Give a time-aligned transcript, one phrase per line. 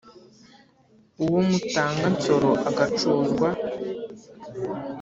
[1.23, 3.49] Uwo mutaga Nsoro agacuzwa.